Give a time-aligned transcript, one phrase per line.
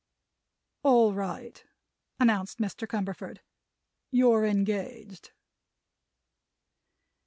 [0.81, 1.63] "All right,"
[2.19, 2.87] announced Mr.
[2.87, 3.37] Cumberford;
[4.09, 5.29] "you're engaged."